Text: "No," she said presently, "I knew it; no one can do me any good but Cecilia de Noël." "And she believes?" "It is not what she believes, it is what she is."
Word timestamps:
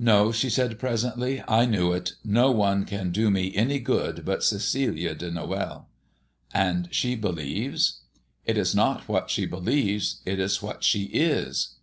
"No," 0.00 0.32
she 0.32 0.50
said 0.50 0.80
presently, 0.80 1.44
"I 1.46 1.64
knew 1.64 1.92
it; 1.92 2.14
no 2.24 2.50
one 2.50 2.84
can 2.84 3.12
do 3.12 3.30
me 3.30 3.54
any 3.54 3.78
good 3.78 4.24
but 4.24 4.42
Cecilia 4.42 5.14
de 5.14 5.30
Noël." 5.30 5.84
"And 6.52 6.88
she 6.92 7.14
believes?" 7.14 8.00
"It 8.44 8.58
is 8.58 8.74
not 8.74 9.06
what 9.08 9.30
she 9.30 9.46
believes, 9.46 10.22
it 10.26 10.40
is 10.40 10.60
what 10.60 10.82
she 10.82 11.04
is." 11.04 11.76